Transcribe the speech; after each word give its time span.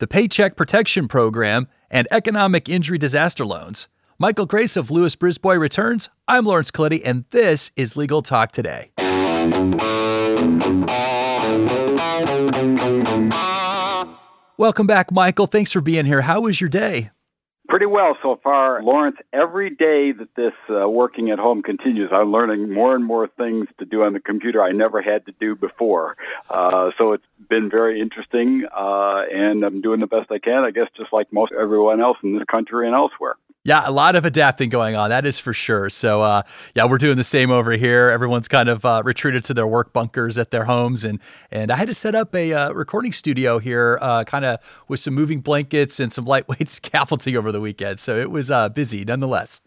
the 0.00 0.08
Paycheck 0.08 0.56
Protection 0.56 1.08
Program, 1.08 1.68
and 1.90 2.08
economic 2.10 2.68
injury 2.70 2.96
disaster 2.96 3.44
loans. 3.44 3.86
Michael 4.18 4.46
Grace 4.46 4.74
of 4.76 4.90
Lewis 4.90 5.14
Brisbois 5.14 5.60
returns. 5.60 6.08
I'm 6.26 6.46
Lawrence 6.46 6.70
Colletti, 6.70 7.02
and 7.04 7.26
this 7.30 7.70
is 7.76 7.96
Legal 7.96 8.22
Talk 8.22 8.50
Today. 8.50 8.90
Welcome 14.56 14.86
back, 14.86 15.12
Michael. 15.12 15.46
Thanks 15.46 15.70
for 15.70 15.82
being 15.82 16.06
here. 16.06 16.22
How 16.22 16.40
was 16.40 16.60
your 16.62 16.70
day? 16.70 17.10
Pretty 17.70 17.86
well 17.86 18.16
so 18.20 18.40
far, 18.42 18.82
Lawrence. 18.82 19.16
Every 19.32 19.70
day 19.70 20.10
that 20.10 20.34
this 20.34 20.52
uh, 20.68 20.88
working 20.88 21.30
at 21.30 21.38
home 21.38 21.62
continues, 21.62 22.10
I'm 22.12 22.32
learning 22.32 22.74
more 22.74 22.96
and 22.96 23.04
more 23.04 23.28
things 23.28 23.68
to 23.78 23.84
do 23.84 24.02
on 24.02 24.12
the 24.12 24.18
computer 24.18 24.60
I 24.60 24.72
never 24.72 25.00
had 25.00 25.24
to 25.26 25.32
do 25.38 25.54
before. 25.54 26.16
Uh, 26.50 26.90
so 26.98 27.12
it's 27.12 27.24
been 27.48 27.70
very 27.70 28.00
interesting, 28.00 28.66
uh, 28.76 29.22
and 29.32 29.62
I'm 29.62 29.82
doing 29.82 30.00
the 30.00 30.08
best 30.08 30.32
I 30.32 30.40
can, 30.40 30.64
I 30.64 30.72
guess, 30.72 30.88
just 30.96 31.12
like 31.12 31.32
most 31.32 31.52
everyone 31.52 32.00
else 32.00 32.18
in 32.24 32.36
this 32.36 32.44
country 32.50 32.88
and 32.88 32.96
elsewhere. 32.96 33.36
Yeah, 33.62 33.82
a 33.86 33.90
lot 33.90 34.16
of 34.16 34.24
adapting 34.24 34.70
going 34.70 34.96
on. 34.96 35.10
That 35.10 35.26
is 35.26 35.38
for 35.38 35.52
sure. 35.52 35.90
So, 35.90 36.22
uh, 36.22 36.42
yeah, 36.74 36.86
we're 36.86 36.96
doing 36.96 37.18
the 37.18 37.24
same 37.24 37.50
over 37.50 37.72
here. 37.72 38.08
Everyone's 38.08 38.48
kind 38.48 38.70
of 38.70 38.86
uh, 38.86 39.02
retreated 39.04 39.44
to 39.44 39.54
their 39.54 39.66
work 39.66 39.92
bunkers 39.92 40.38
at 40.38 40.50
their 40.50 40.64
homes, 40.64 41.04
and 41.04 41.20
and 41.50 41.70
I 41.70 41.76
had 41.76 41.88
to 41.88 41.94
set 41.94 42.14
up 42.14 42.34
a 42.34 42.54
uh, 42.54 42.72
recording 42.72 43.12
studio 43.12 43.58
here, 43.58 43.98
uh, 44.00 44.24
kind 44.24 44.46
of 44.46 44.60
with 44.88 45.00
some 45.00 45.12
moving 45.12 45.40
blankets 45.40 46.00
and 46.00 46.10
some 46.10 46.24
lightweight 46.32 46.70
scaffolding 46.70 47.36
over 47.36 47.52
the 47.52 47.60
weekend. 47.60 48.00
So 48.00 48.18
it 48.18 48.30
was 48.30 48.50
uh, 48.50 48.70
busy, 48.70 49.04
nonetheless. 49.04 49.60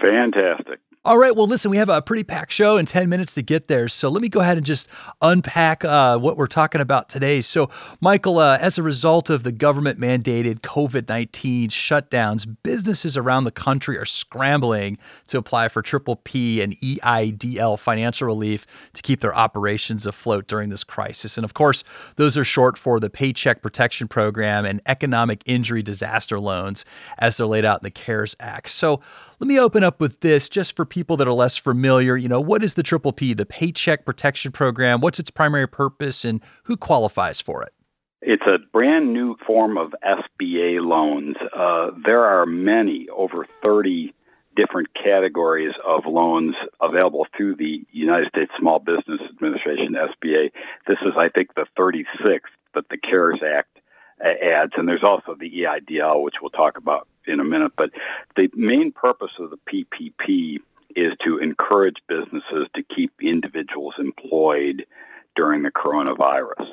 Fantastic. 0.00 0.78
All 1.02 1.16
right. 1.16 1.34
Well, 1.34 1.46
listen, 1.46 1.70
we 1.70 1.78
have 1.78 1.88
a 1.88 2.02
pretty 2.02 2.24
packed 2.24 2.52
show 2.52 2.76
in 2.76 2.84
10 2.84 3.08
minutes 3.08 3.32
to 3.36 3.42
get 3.42 3.68
there. 3.68 3.88
So 3.88 4.10
let 4.10 4.20
me 4.20 4.28
go 4.28 4.40
ahead 4.40 4.58
and 4.58 4.66
just 4.66 4.86
unpack 5.22 5.82
uh, 5.82 6.18
what 6.18 6.36
we're 6.36 6.46
talking 6.46 6.82
about 6.82 7.08
today. 7.08 7.40
So, 7.40 7.70
Michael, 8.02 8.38
uh, 8.38 8.58
as 8.60 8.76
a 8.76 8.82
result 8.82 9.30
of 9.30 9.42
the 9.42 9.50
government 9.50 9.98
mandated 9.98 10.60
COVID 10.60 11.08
19 11.08 11.70
shutdowns, 11.70 12.46
businesses 12.62 13.16
around 13.16 13.44
the 13.44 13.50
country 13.50 13.96
are 13.96 14.04
scrambling 14.04 14.98
to 15.28 15.38
apply 15.38 15.68
for 15.68 15.80
Triple 15.80 16.16
P 16.16 16.60
and 16.60 16.76
EIDL 16.80 17.78
financial 17.78 18.26
relief 18.26 18.66
to 18.92 19.00
keep 19.00 19.22
their 19.22 19.34
operations 19.34 20.06
afloat 20.06 20.48
during 20.48 20.68
this 20.68 20.84
crisis. 20.84 21.38
And 21.38 21.46
of 21.46 21.54
course, 21.54 21.82
those 22.16 22.36
are 22.36 22.44
short 22.44 22.76
for 22.76 23.00
the 23.00 23.08
Paycheck 23.08 23.62
Protection 23.62 24.06
Program 24.06 24.66
and 24.66 24.82
Economic 24.84 25.42
Injury 25.46 25.82
Disaster 25.82 26.38
Loans 26.38 26.84
as 27.16 27.38
they're 27.38 27.46
laid 27.46 27.64
out 27.64 27.80
in 27.80 27.84
the 27.84 27.90
CARES 27.90 28.36
Act. 28.38 28.68
So, 28.68 29.00
let 29.40 29.48
me 29.48 29.58
open 29.58 29.82
up 29.82 30.00
with 30.00 30.20
this 30.20 30.50
just 30.50 30.76
for 30.76 30.84
people 30.90 31.16
that 31.16 31.26
are 31.26 31.32
less 31.32 31.56
familiar. 31.56 32.16
You 32.16 32.28
know, 32.28 32.40
what 32.40 32.62
is 32.62 32.74
the 32.74 32.82
Triple 32.82 33.12
P, 33.12 33.32
the 33.32 33.46
Paycheck 33.46 34.04
Protection 34.04 34.52
Program? 34.52 35.00
What's 35.00 35.18
its 35.18 35.30
primary 35.30 35.66
purpose 35.66 36.24
and 36.24 36.40
who 36.64 36.76
qualifies 36.76 37.40
for 37.40 37.62
it? 37.62 37.72
It's 38.22 38.42
a 38.46 38.58
brand 38.72 39.14
new 39.14 39.36
form 39.46 39.78
of 39.78 39.94
SBA 40.04 40.84
loans. 40.86 41.36
Uh, 41.56 41.90
there 42.04 42.24
are 42.24 42.44
many, 42.44 43.08
over 43.16 43.46
30 43.62 44.14
different 44.56 44.88
categories 44.94 45.72
of 45.86 46.04
loans 46.06 46.54
available 46.82 47.26
through 47.34 47.56
the 47.56 47.82
United 47.92 48.28
States 48.28 48.50
Small 48.58 48.78
Business 48.78 49.20
Administration, 49.30 49.94
SBA. 49.94 50.50
This 50.86 50.98
is, 51.02 51.14
I 51.16 51.28
think, 51.30 51.54
the 51.54 51.66
36th 51.78 52.40
that 52.74 52.88
the 52.90 52.98
CARES 52.98 53.40
Act 53.42 53.78
adds, 54.22 54.72
and 54.76 54.86
there's 54.86 55.04
also 55.04 55.34
the 55.34 55.50
EIDL, 55.50 56.22
which 56.22 56.36
we'll 56.42 56.50
talk 56.50 56.76
about 56.76 57.08
in 57.26 57.40
a 57.40 57.44
minute. 57.44 57.72
But 57.76 57.90
the 58.36 58.50
main 58.54 58.92
purpose 58.92 59.32
of 59.38 59.50
the 59.50 59.56
PPP 59.56 60.58
is 60.96 61.12
to 61.24 61.38
encourage 61.38 61.96
businesses 62.08 62.68
to 62.74 62.82
keep 62.94 63.12
individuals 63.22 63.94
employed 63.98 64.84
during 65.36 65.62
the 65.62 65.70
coronavirus. 65.70 66.66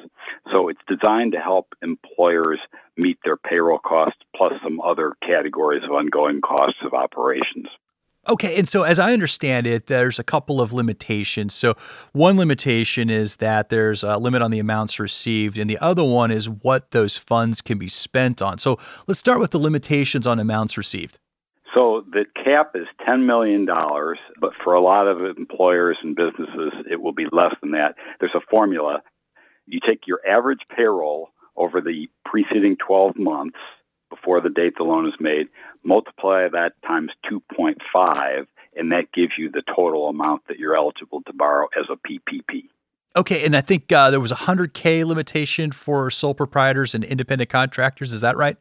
So 0.51 0.69
it's 0.69 0.81
designed 0.87 1.31
to 1.33 1.39
help 1.39 1.73
employers 1.81 2.59
meet 2.97 3.19
their 3.23 3.37
payroll 3.37 3.79
costs 3.79 4.19
plus 4.35 4.53
some 4.63 4.81
other 4.81 5.13
categories 5.25 5.83
of 5.83 5.91
ongoing 5.91 6.41
costs 6.41 6.79
of 6.83 6.93
operations. 6.93 7.67
Okay, 8.29 8.59
and 8.59 8.67
so 8.67 8.83
as 8.83 8.99
I 8.99 9.13
understand 9.13 9.67
it, 9.67 9.87
there's 9.87 10.19
a 10.19 10.23
couple 10.23 10.59
of 10.59 10.73
limitations. 10.73 11.53
So 11.53 11.75
one 12.11 12.35
limitation 12.35 13.09
is 13.09 13.37
that 13.37 13.69
there's 13.69 14.03
a 14.03 14.17
limit 14.17 14.41
on 14.41 14.51
the 14.51 14.59
amounts 14.59 14.99
received, 14.99 15.57
and 15.57 15.69
the 15.69 15.77
other 15.77 16.03
one 16.03 16.29
is 16.29 16.49
what 16.49 16.91
those 16.91 17.15
funds 17.15 17.61
can 17.61 17.77
be 17.77 17.87
spent 17.87 18.41
on. 18.41 18.57
So 18.57 18.79
let's 19.07 19.19
start 19.19 19.39
with 19.39 19.51
the 19.51 19.59
limitations 19.59 20.27
on 20.27 20.39
amounts 20.39 20.77
received. 20.77 21.19
So 21.77 22.03
the 22.11 22.25
cap 22.43 22.71
is 22.73 22.87
$10 23.07 23.27
million, 23.27 23.67
but 24.41 24.49
for 24.63 24.73
a 24.73 24.81
lot 24.81 25.07
of 25.07 25.37
employers 25.37 25.97
and 26.01 26.15
businesses, 26.15 26.73
it 26.89 26.99
will 26.99 27.13
be 27.13 27.27
less 27.31 27.53
than 27.61 27.69
that. 27.71 27.93
There's 28.19 28.33
a 28.33 28.41
formula. 28.49 29.03
You 29.67 29.79
take 29.87 30.07
your 30.07 30.19
average 30.27 30.61
payroll 30.75 31.29
over 31.55 31.79
the 31.79 32.07
preceding 32.25 32.77
12 32.77 33.17
months 33.17 33.59
before 34.09 34.41
the 34.41 34.49
date 34.49 34.73
the 34.77 34.85
loan 34.85 35.07
is 35.07 35.13
made, 35.19 35.49
multiply 35.83 36.47
that 36.51 36.71
times 36.87 37.11
2.5, 37.31 38.47
and 38.75 38.91
that 38.91 39.11
gives 39.13 39.33
you 39.37 39.51
the 39.51 39.61
total 39.75 40.09
amount 40.09 40.47
that 40.47 40.57
you're 40.57 40.75
eligible 40.75 41.21
to 41.27 41.33
borrow 41.33 41.67
as 41.77 41.85
a 41.91 41.95
PPP. 41.95 42.63
Okay, 43.15 43.45
and 43.45 43.55
I 43.55 43.61
think 43.61 43.91
uh, 43.91 44.09
there 44.09 44.19
was 44.19 44.31
a 44.31 44.35
100K 44.35 45.05
limitation 45.05 45.71
for 45.71 46.09
sole 46.09 46.33
proprietors 46.33 46.95
and 46.95 47.03
independent 47.03 47.51
contractors. 47.51 48.13
Is 48.13 48.21
that 48.21 48.35
right? 48.35 48.57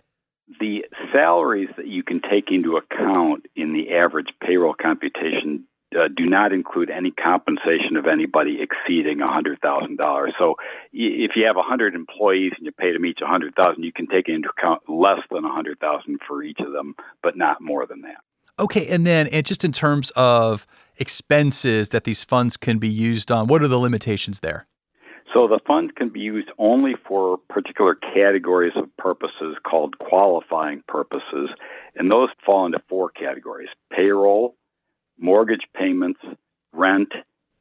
The 0.61 0.85
salaries 1.17 1.69
that 1.77 1.87
you 1.87 2.03
can 2.03 2.21
take 2.21 2.51
into 2.51 2.77
account 2.77 3.47
in 3.57 3.73
the 3.73 3.95
average 3.95 4.29
payroll 4.41 4.75
computation 4.75 5.65
uh, 5.97 6.09
do 6.15 6.27
not 6.27 6.53
include 6.53 6.91
any 6.91 7.11
compensation 7.11 7.97
of 7.97 8.07
anybody 8.07 8.59
exceeding 8.61 9.19
$100,000. 9.19 10.33
So 10.39 10.57
if 10.93 11.31
you 11.37 11.47
have 11.47 11.57
100 11.57 11.95
employees 11.95 12.53
and 12.57 12.67
you 12.67 12.73
pay 12.73 12.93
them 12.93 13.07
each 13.07 13.21
100,000, 13.21 13.83
you 13.83 13.93
can 13.93 14.07
take 14.07 14.29
into 14.29 14.49
account 14.51 14.83
less 14.89 15.21
than 15.31 15.45
100,000 15.45 16.19
for 16.27 16.43
each 16.43 16.59
of 16.61 16.73
them, 16.73 16.95
but 17.23 17.37
not 17.37 17.63
more 17.63 17.87
than 17.87 18.03
that. 18.03 18.19
Okay, 18.59 18.87
and 18.89 19.07
then 19.07 19.27
and 19.29 19.45
just 19.45 19.65
in 19.65 19.73
terms 19.73 20.11
of 20.17 20.67
expenses 20.97 21.91
that 21.91 22.05
these 22.05 22.25
funds 22.25 22.57
can 22.57 22.79
be 22.79 22.89
used 22.89 23.31
on, 23.31 23.47
what 23.47 23.63
are 23.63 23.69
the 23.69 23.79
limitations 23.79 24.41
there? 24.41 24.67
So 25.35 25.49
the 25.49 25.61
funds 25.67 25.93
can 25.97 26.09
be 26.09 26.21
used 26.21 26.49
only 26.59 26.95
for 27.07 27.39
particular 27.49 27.95
categories 27.95 28.73
of 28.77 28.95
purposes 28.97 29.57
called 29.69 29.99
qualifying 29.99 30.83
purposes, 30.87 31.51
and 31.97 32.11
those 32.11 32.29
fall 32.45 32.67
into 32.67 32.81
four 32.89 33.11
categories: 33.11 33.69
payroll, 33.93 34.57
mortgage 35.19 35.67
payments, 35.75 36.21
rent, 36.73 37.13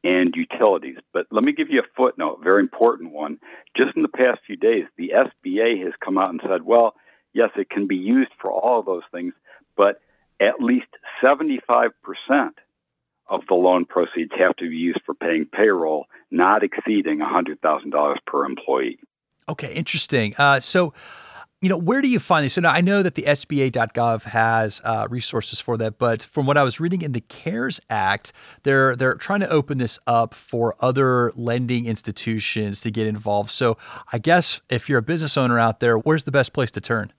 and 0.04 0.36
utilities. 0.36 0.98
But 1.14 1.26
let 1.32 1.44
me 1.44 1.52
give 1.52 1.70
you 1.70 1.80
a 1.80 1.96
footnote, 1.98 2.40
very 2.44 2.62
important 2.62 3.12
one. 3.12 3.40
Just 3.76 3.96
in 3.96 4.04
the 4.04 4.08
past 4.08 4.42
few 4.46 4.56
days, 4.56 4.86
the 4.98 5.12
SBA 5.16 5.84
has 5.84 5.94
come 6.04 6.18
out 6.18 6.30
and 6.30 6.42
said, 6.48 6.64
well, 6.64 6.94
yes, 7.34 7.50
it 7.56 7.70
can 7.70 7.88
be 7.88 7.96
used 7.96 8.32
for 8.40 8.52
all 8.52 8.80
of 8.80 8.86
those 8.86 9.04
things, 9.12 9.34
but 9.76 10.00
at 10.40 10.60
least 10.60 10.88
75% 11.24 11.90
of 13.28 13.42
the 13.48 13.56
loan 13.56 13.86
proceeds 13.86 14.32
have 14.38 14.56
to 14.58 14.70
be 14.70 14.76
used 14.76 15.02
for 15.06 15.14
paying 15.16 15.46
payroll, 15.46 16.06
not 16.32 16.64
exceeding 16.64 17.20
$100,000 17.20 18.16
per 18.28 18.46
employee. 18.46 19.00
Okay, 19.48 19.74
interesting. 19.74 20.36
Uh, 20.38 20.60
so, 20.60 20.94
you 21.62 21.70
know, 21.70 21.78
where 21.78 22.02
do 22.02 22.08
you 22.08 22.20
find 22.20 22.46
this? 22.46 22.54
So 22.54 22.62
now 22.62 22.72
I 22.72 22.82
know 22.82 23.02
that 23.02 23.16
the 23.16 23.24
SBA.gov 23.24 24.24
has 24.24 24.82
uh, 24.84 25.08
resources 25.10 25.60
for 25.60 25.78
that, 25.78 25.98
but 25.98 26.24
from 26.24 26.46
what 26.46 26.58
I 26.58 26.64
was 26.64 26.80
reading 26.80 27.02
in 27.02 27.14
the 27.14 27.22
CARES 27.22 27.80
Act, 27.90 28.34
they're 28.64 28.96
they're 28.96 29.16
trying 29.16 29.40
to 29.40 29.50
open 29.50 29.78
this 29.78 29.98
up 30.06 30.34
for 30.34 30.76
other 30.80 31.32
lending 31.36 31.86
institutions 31.86 32.82
to 32.82 32.92
get 32.92 33.08
involved. 33.08 33.50
So 33.50 33.78
I 34.12 34.20
guess 34.20 34.62
if 34.70 34.90
you're 34.90 35.00
a 35.00 35.04
business 35.04 35.38
owner 35.38 35.60
out 35.60 35.80
there, 35.80 35.98
where's 35.98 36.24
the 36.24 36.32
best 36.32 36.54
place 36.54 36.72
to 36.72 36.82
turn? 36.82 37.14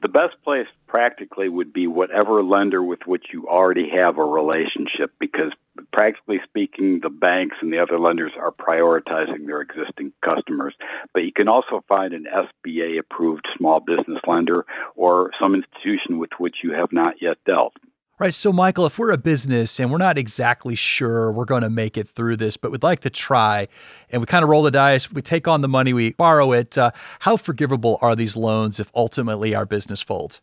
The 0.00 0.08
best 0.08 0.36
place 0.44 0.66
practically 0.86 1.48
would 1.48 1.72
be 1.72 1.86
whatever 1.86 2.42
lender 2.42 2.82
with 2.82 3.00
which 3.06 3.26
you 3.32 3.48
already 3.48 3.88
have 3.90 4.16
a 4.16 4.24
relationship 4.24 5.12
because 5.18 5.52
practically 5.92 6.40
speaking 6.44 7.00
the 7.02 7.10
banks 7.10 7.56
and 7.60 7.72
the 7.72 7.78
other 7.78 7.98
lenders 7.98 8.32
are 8.38 8.52
prioritizing 8.52 9.46
their 9.46 9.60
existing 9.60 10.12
customers. 10.24 10.74
But 11.12 11.24
you 11.24 11.32
can 11.32 11.48
also 11.48 11.82
find 11.88 12.14
an 12.14 12.26
SBA 12.26 12.98
approved 13.00 13.46
small 13.56 13.80
business 13.80 14.20
lender 14.26 14.66
or 14.94 15.30
some 15.40 15.54
institution 15.54 16.18
with 16.18 16.30
which 16.38 16.56
you 16.62 16.72
have 16.72 16.92
not 16.92 17.20
yet 17.20 17.38
dealt 17.44 17.74
Right. 18.18 18.34
So, 18.34 18.52
Michael, 18.52 18.84
if 18.84 18.98
we're 18.98 19.12
a 19.12 19.16
business 19.16 19.78
and 19.78 19.92
we're 19.92 19.98
not 19.98 20.18
exactly 20.18 20.74
sure 20.74 21.30
we're 21.30 21.44
going 21.44 21.62
to 21.62 21.70
make 21.70 21.96
it 21.96 22.08
through 22.08 22.36
this, 22.36 22.56
but 22.56 22.72
we'd 22.72 22.82
like 22.82 22.98
to 23.00 23.10
try 23.10 23.68
and 24.10 24.20
we 24.20 24.26
kind 24.26 24.42
of 24.42 24.48
roll 24.48 24.62
the 24.62 24.72
dice, 24.72 25.12
we 25.12 25.22
take 25.22 25.46
on 25.46 25.60
the 25.60 25.68
money, 25.68 25.92
we 25.92 26.14
borrow 26.14 26.50
it, 26.50 26.76
uh, 26.76 26.90
how 27.20 27.36
forgivable 27.36 27.96
are 28.02 28.16
these 28.16 28.36
loans 28.36 28.80
if 28.80 28.90
ultimately 28.96 29.54
our 29.54 29.64
business 29.64 30.02
folds? 30.02 30.40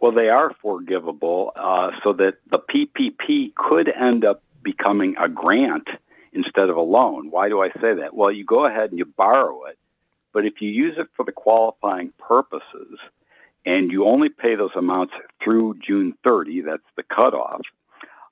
Well, 0.00 0.10
they 0.10 0.30
are 0.30 0.52
forgivable 0.60 1.52
uh, 1.54 1.90
so 2.02 2.12
that 2.14 2.38
the 2.50 2.58
PPP 2.58 3.54
could 3.54 3.88
end 3.88 4.24
up 4.24 4.42
becoming 4.64 5.14
a 5.16 5.28
grant 5.28 5.86
instead 6.32 6.70
of 6.70 6.76
a 6.76 6.80
loan. 6.80 7.30
Why 7.30 7.48
do 7.48 7.62
I 7.62 7.68
say 7.68 7.94
that? 8.00 8.14
Well, 8.14 8.32
you 8.32 8.44
go 8.44 8.66
ahead 8.66 8.90
and 8.90 8.98
you 8.98 9.04
borrow 9.04 9.66
it, 9.66 9.78
but 10.32 10.44
if 10.44 10.54
you 10.60 10.70
use 10.70 10.96
it 10.98 11.06
for 11.16 11.24
the 11.24 11.30
qualifying 11.30 12.12
purposes, 12.18 12.98
and 13.64 13.90
you 13.90 14.04
only 14.06 14.28
pay 14.28 14.54
those 14.54 14.74
amounts 14.76 15.14
through 15.42 15.76
June 15.86 16.14
30, 16.24 16.62
that's 16.62 16.82
the 16.96 17.02
cutoff, 17.02 17.60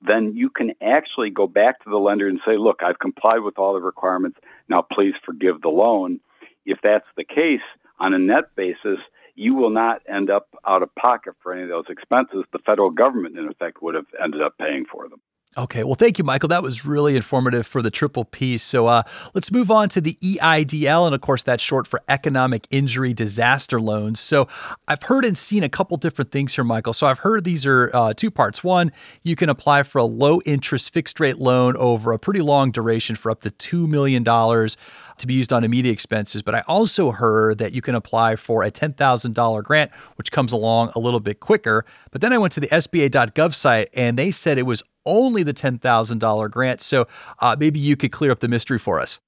then 0.01 0.33
you 0.35 0.49
can 0.49 0.71
actually 0.81 1.29
go 1.29 1.47
back 1.47 1.83
to 1.83 1.89
the 1.89 1.97
lender 1.97 2.27
and 2.27 2.39
say, 2.45 2.57
look, 2.57 2.81
I've 2.83 2.99
complied 2.99 3.39
with 3.39 3.57
all 3.57 3.73
the 3.73 3.81
requirements. 3.81 4.39
Now 4.67 4.81
please 4.81 5.13
forgive 5.25 5.61
the 5.61 5.69
loan. 5.69 6.19
If 6.65 6.79
that's 6.83 7.05
the 7.15 7.23
case, 7.23 7.61
on 7.99 8.13
a 8.13 8.19
net 8.19 8.55
basis, 8.55 8.99
you 9.35 9.53
will 9.55 9.69
not 9.69 10.01
end 10.09 10.29
up 10.29 10.47
out 10.67 10.83
of 10.83 10.93
pocket 10.95 11.33
for 11.41 11.53
any 11.53 11.63
of 11.63 11.69
those 11.69 11.85
expenses. 11.89 12.43
The 12.51 12.59
federal 12.59 12.89
government, 12.89 13.37
in 13.37 13.47
effect, 13.47 13.81
would 13.81 13.95
have 13.95 14.07
ended 14.21 14.41
up 14.41 14.57
paying 14.57 14.85
for 14.91 15.07
them. 15.07 15.21
Okay, 15.57 15.83
well, 15.83 15.95
thank 15.95 16.17
you, 16.17 16.23
Michael. 16.23 16.47
That 16.47 16.63
was 16.63 16.85
really 16.85 17.17
informative 17.17 17.67
for 17.67 17.81
the 17.81 17.91
triple 17.91 18.23
P. 18.23 18.57
So 18.57 18.87
uh, 18.87 19.03
let's 19.33 19.51
move 19.51 19.69
on 19.69 19.89
to 19.89 19.99
the 19.99 20.17
EIDL, 20.21 21.05
and 21.05 21.13
of 21.13 21.19
course, 21.19 21.43
that's 21.43 21.61
short 21.61 21.89
for 21.89 22.01
Economic 22.07 22.67
Injury 22.69 23.13
Disaster 23.13 23.81
Loans. 23.81 24.21
So 24.21 24.47
I've 24.87 25.03
heard 25.03 25.25
and 25.25 25.37
seen 25.37 25.61
a 25.63 25.67
couple 25.67 25.97
different 25.97 26.31
things 26.31 26.55
here, 26.55 26.63
Michael. 26.63 26.93
So 26.93 27.05
I've 27.05 27.19
heard 27.19 27.43
these 27.43 27.65
are 27.65 27.93
uh, 27.93 28.13
two 28.13 28.31
parts. 28.31 28.63
One, 28.63 28.93
you 29.23 29.35
can 29.35 29.49
apply 29.49 29.83
for 29.83 29.99
a 29.99 30.05
low 30.05 30.39
interest 30.45 30.93
fixed 30.93 31.19
rate 31.19 31.37
loan 31.37 31.75
over 31.75 32.13
a 32.13 32.17
pretty 32.17 32.41
long 32.41 32.71
duration 32.71 33.17
for 33.17 33.29
up 33.29 33.41
to 33.41 33.51
$2 33.51 33.89
million 33.89 34.23
to 34.23 35.27
be 35.27 35.33
used 35.33 35.51
on 35.51 35.65
immediate 35.65 35.91
expenses. 35.91 36.41
But 36.41 36.55
I 36.55 36.61
also 36.61 37.11
heard 37.11 37.57
that 37.57 37.73
you 37.73 37.81
can 37.81 37.95
apply 37.95 38.37
for 38.37 38.63
a 38.63 38.71
$10,000 38.71 39.63
grant, 39.63 39.91
which 40.15 40.31
comes 40.31 40.53
along 40.53 40.93
a 40.95 40.99
little 40.99 41.19
bit 41.19 41.41
quicker. 41.41 41.85
But 42.11 42.21
then 42.21 42.31
I 42.31 42.37
went 42.37 42.53
to 42.53 42.61
the 42.61 42.69
SBA.gov 42.69 43.53
site 43.53 43.89
and 43.93 44.17
they 44.17 44.31
said 44.31 44.57
it 44.57 44.65
was 44.65 44.81
only 45.05 45.43
the 45.43 45.53
$10,000 45.53 46.51
grant. 46.51 46.81
So 46.81 47.07
uh, 47.39 47.55
maybe 47.59 47.79
you 47.79 47.95
could 47.95 48.11
clear 48.11 48.31
up 48.31 48.39
the 48.39 48.47
mystery 48.47 48.79
for 48.79 48.99
us. 48.99 49.19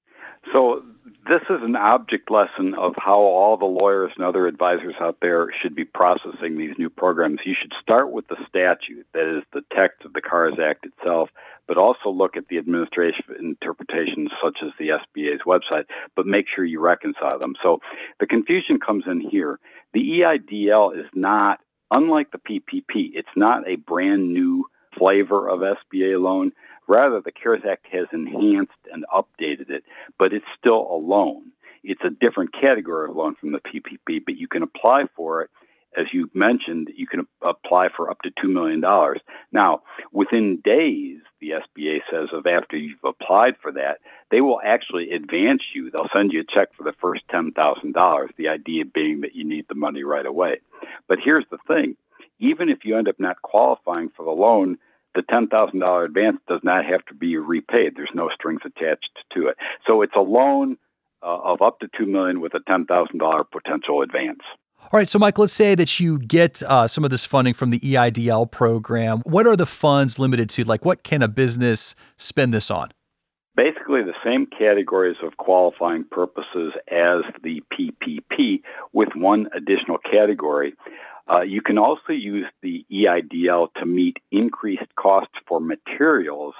So, 0.52 0.82
this 1.26 1.40
is 1.48 1.62
an 1.62 1.74
object 1.74 2.30
lesson 2.30 2.74
of 2.74 2.92
how 2.98 3.18
all 3.18 3.56
the 3.56 3.64
lawyers 3.64 4.12
and 4.14 4.26
other 4.26 4.46
advisors 4.46 4.94
out 5.00 5.16
there 5.22 5.48
should 5.62 5.74
be 5.74 5.84
processing 5.84 6.58
these 6.58 6.74
new 6.78 6.90
programs. 6.90 7.40
You 7.46 7.54
should 7.58 7.72
start 7.80 8.12
with 8.12 8.28
the 8.28 8.36
statute, 8.46 9.06
that 9.14 9.38
is, 9.38 9.42
the 9.54 9.62
text 9.74 10.04
of 10.04 10.12
the 10.12 10.20
CARES 10.20 10.58
Act 10.62 10.84
itself, 10.84 11.30
but 11.66 11.78
also 11.78 12.10
look 12.10 12.36
at 12.36 12.48
the 12.48 12.58
administrative 12.58 13.24
interpretations, 13.40 14.32
such 14.44 14.58
as 14.62 14.72
the 14.78 14.88
SBA's 14.88 15.40
website, 15.46 15.84
but 16.14 16.26
make 16.26 16.44
sure 16.54 16.62
you 16.62 16.78
reconcile 16.78 17.38
them. 17.38 17.54
So, 17.62 17.80
the 18.20 18.26
confusion 18.26 18.78
comes 18.78 19.04
in 19.06 19.20
here. 19.20 19.58
The 19.94 20.20
EIDL 20.20 20.98
is 20.98 21.06
not, 21.14 21.60
unlike 21.90 22.32
the 22.32 22.38
PPP, 22.38 23.12
it's 23.14 23.28
not 23.34 23.66
a 23.66 23.76
brand 23.76 24.34
new 24.34 24.66
flavor 24.98 25.48
of 25.48 25.60
SBA 25.60 26.20
loan. 26.20 26.52
Rather, 26.86 27.20
the 27.20 27.32
CARES 27.32 27.62
Act 27.68 27.86
has 27.92 28.06
enhanced 28.12 28.72
and 28.92 29.04
updated 29.14 29.70
it, 29.70 29.84
but 30.18 30.32
it's 30.32 30.44
still 30.58 30.86
a 30.90 30.96
loan. 30.96 31.52
It's 31.82 32.02
a 32.04 32.10
different 32.10 32.52
category 32.52 33.10
of 33.10 33.16
loan 33.16 33.34
from 33.34 33.52
the 33.52 33.60
PPP, 33.60 34.24
but 34.24 34.36
you 34.36 34.48
can 34.48 34.62
apply 34.62 35.04
for 35.16 35.42
it. 35.42 35.50
As 35.96 36.06
you 36.12 36.28
mentioned, 36.34 36.88
you 36.96 37.06
can 37.06 37.26
apply 37.42 37.88
for 37.96 38.10
up 38.10 38.18
to 38.22 38.30
$2 38.30 38.52
million. 38.52 38.80
Now, 39.52 39.82
within 40.12 40.60
days, 40.64 41.20
the 41.40 41.50
SBA 41.50 41.98
says, 42.10 42.30
of 42.32 42.46
after 42.46 42.76
you've 42.76 43.04
applied 43.04 43.54
for 43.62 43.70
that, 43.72 43.98
they 44.30 44.40
will 44.40 44.60
actually 44.64 45.12
advance 45.12 45.62
you. 45.72 45.90
They'll 45.90 46.08
send 46.12 46.32
you 46.32 46.40
a 46.40 46.52
check 46.52 46.70
for 46.76 46.82
the 46.82 46.94
first 47.00 47.22
$10,000, 47.32 48.28
the 48.36 48.48
idea 48.48 48.84
being 48.84 49.20
that 49.20 49.36
you 49.36 49.44
need 49.44 49.66
the 49.68 49.76
money 49.76 50.02
right 50.02 50.26
away. 50.26 50.60
But 51.06 51.18
here's 51.24 51.46
the 51.50 51.58
thing 51.68 51.96
even 52.38 52.68
if 52.68 52.84
you 52.84 52.96
end 52.96 53.08
up 53.08 53.16
not 53.18 53.42
qualifying 53.42 54.10
for 54.16 54.24
the 54.24 54.30
loan, 54.30 54.78
the 55.14 55.22
$10,000 55.22 56.04
advance 56.04 56.38
does 56.48 56.60
not 56.62 56.84
have 56.84 57.04
to 57.06 57.14
be 57.14 57.36
repaid. 57.36 57.92
There's 57.96 58.10
no 58.14 58.30
strings 58.34 58.62
attached 58.64 59.10
to 59.34 59.48
it. 59.48 59.56
So 59.86 60.02
it's 60.02 60.16
a 60.16 60.20
loan 60.20 60.76
uh, 61.22 61.38
of 61.42 61.62
up 61.62 61.78
to 61.80 61.88
2 61.96 62.06
million 62.06 62.40
with 62.40 62.54
a 62.54 62.60
$10,000 62.60 63.44
potential 63.50 64.02
advance. 64.02 64.40
All 64.92 64.98
right, 64.98 65.08
so 65.08 65.18
Mike, 65.18 65.38
let's 65.38 65.52
say 65.52 65.74
that 65.74 65.98
you 65.98 66.18
get 66.18 66.62
uh, 66.62 66.86
some 66.86 67.04
of 67.04 67.10
this 67.10 67.24
funding 67.24 67.54
from 67.54 67.70
the 67.70 67.80
EIDL 67.80 68.50
program. 68.50 69.20
What 69.20 69.46
are 69.46 69.56
the 69.56 69.66
funds 69.66 70.18
limited 70.18 70.50
to? 70.50 70.64
Like, 70.64 70.84
what 70.84 71.04
can 71.04 71.22
a 71.22 71.28
business 71.28 71.94
spend 72.18 72.52
this 72.52 72.70
on? 72.70 72.90
Basically, 73.56 74.02
the 74.02 74.14
same 74.22 74.46
categories 74.46 75.16
of 75.22 75.38
qualifying 75.38 76.04
purposes 76.10 76.74
as 76.90 77.22
the 77.42 77.62
PPP, 77.72 78.60
with 78.92 79.08
one 79.14 79.48
additional 79.56 79.98
category. 79.98 80.74
Uh, 81.30 81.40
you 81.40 81.62
can 81.62 81.78
also 81.78 82.12
use 82.12 82.46
the 82.62 82.84
EIDL 82.92 83.72
to 83.74 83.86
meet 83.86 84.18
increased 84.30 84.94
costs 84.96 85.34
for 85.46 85.60
materials 85.60 86.54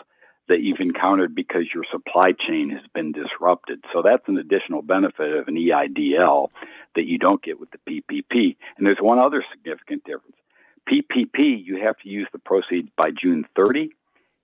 that 0.49 0.61
you've 0.61 0.81
encountered 0.81 1.35
because 1.35 1.65
your 1.75 1.85
supply 1.91 2.33
chain 2.33 2.71
has 2.71 2.83
been 2.95 3.13
disrupted. 3.13 3.83
So 3.93 4.03
that's 4.03 4.27
an 4.29 4.39
additional 4.39 4.83
benefit 4.83 5.35
of 5.35 5.49
an 5.49 5.57
EIDL 5.57 6.49
that 6.95 7.05
you 7.05 7.19
don't 7.19 7.43
get 7.43 7.59
with 7.59 7.71
the 7.71 7.79
PPP. 8.03 8.57
And 8.77 8.87
there's 8.87 8.99
one 9.01 9.19
other 9.19 9.45
significant 9.53 10.05
difference. 10.05 10.37
PPP, 10.89 11.65
you 11.65 11.83
have 11.83 11.99
to 12.01 12.09
use 12.09 12.29
the 12.33 12.39
proceeds 12.39 12.89
by 12.97 13.11
June 13.11 13.47
30. 13.57 13.91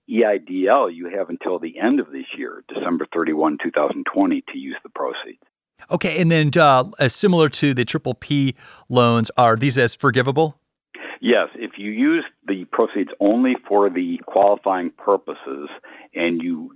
EIDL, 0.09 0.93
you 0.93 1.09
have 1.15 1.29
until 1.29 1.59
the 1.59 1.79
end 1.79 1.99
of 1.99 2.11
this 2.11 2.25
year, 2.35 2.63
December 2.67 3.05
31, 3.13 3.59
2020, 3.63 4.43
to 4.51 4.57
use 4.57 4.75
the 4.83 4.89
proceeds. 4.89 5.39
Okay, 5.89 6.21
and 6.21 6.31
then 6.31 6.51
uh, 6.57 6.85
as 6.99 7.15
similar 7.15 7.49
to 7.49 7.73
the 7.73 7.85
triple 7.85 8.13
P 8.13 8.55
loans, 8.89 9.31
are 9.37 9.55
these 9.55 9.77
as 9.77 9.95
forgivable? 9.95 10.57
Yes, 11.21 11.49
if 11.55 11.77
you 11.77 11.91
use 11.91 12.25
the 12.47 12.65
proceeds 12.65 13.11
only 13.19 13.55
for 13.67 13.89
the 13.89 14.19
qualifying 14.25 14.91
purposes 14.91 15.69
and 16.15 16.41
you 16.41 16.71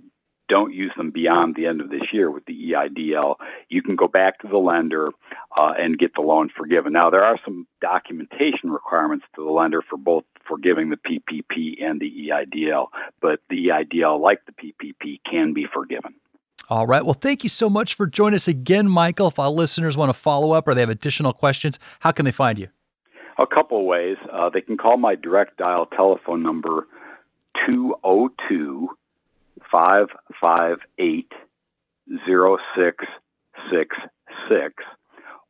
don't 0.48 0.72
use 0.72 0.92
them 0.96 1.10
beyond 1.10 1.56
the 1.56 1.66
end 1.66 1.80
of 1.80 1.90
this 1.90 2.12
year 2.12 2.30
with 2.30 2.44
the 2.46 2.72
EIDL, 2.72 3.36
you 3.68 3.82
can 3.82 3.96
go 3.96 4.06
back 4.06 4.38
to 4.40 4.48
the 4.48 4.58
lender 4.58 5.08
uh, 5.56 5.72
and 5.78 5.98
get 5.98 6.14
the 6.14 6.22
loan 6.22 6.48
forgiven. 6.56 6.92
Now, 6.92 7.10
there 7.10 7.24
are 7.24 7.38
some 7.44 7.66
documentation 7.80 8.70
requirements 8.70 9.26
to 9.34 9.44
the 9.44 9.50
lender 9.50 9.82
for 9.82 9.96
both 9.96 10.24
forgiving 10.46 10.90
the 10.90 10.96
PPP 10.96 11.82
and 11.82 12.00
the 12.00 12.30
EIDL, 12.30 12.86
but 13.20 13.40
the 13.50 13.66
EIDL, 13.66 14.20
like 14.20 14.40
the 14.46 14.52
PPP, 14.52 15.18
can 15.28 15.52
be 15.52 15.66
forgiven. 15.72 16.14
All 16.68 16.86
right. 16.86 17.04
Well, 17.04 17.14
thank 17.14 17.44
you 17.44 17.48
so 17.48 17.70
much 17.70 17.94
for 17.94 18.06
joining 18.06 18.34
us 18.34 18.48
again, 18.48 18.88
Michael. 18.88 19.28
If 19.28 19.38
our 19.38 19.50
listeners 19.50 19.96
want 19.96 20.08
to 20.08 20.14
follow 20.14 20.50
up 20.50 20.66
or 20.66 20.74
they 20.74 20.80
have 20.80 20.90
additional 20.90 21.32
questions, 21.32 21.78
how 22.00 22.10
can 22.10 22.24
they 22.24 22.32
find 22.32 22.58
you? 22.58 22.66
A 23.38 23.46
couple 23.46 23.86
ways. 23.86 24.16
Uh, 24.32 24.50
they 24.50 24.62
can 24.62 24.76
call 24.76 24.96
my 24.96 25.14
direct 25.14 25.58
dial 25.58 25.86
telephone 25.86 26.42
number 26.42 26.88
202 27.66 28.88
558 29.70 31.32
0666, 32.26 34.76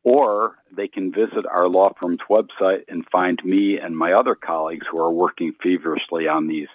or 0.03 0.55
they 0.75 0.87
can 0.87 1.11
visit 1.11 1.47
our 1.51 1.67
law 1.67 1.91
firm's 1.99 2.19
website 2.29 2.83
and 2.87 3.03
find 3.11 3.41
me 3.43 3.79
and 3.79 3.97
my 3.97 4.13
other 4.13 4.35
colleagues 4.35 4.85
who 4.91 4.99
are 4.99 5.11
working 5.11 5.53
feverishly 5.63 6.27
on 6.27 6.47
these 6.47 6.67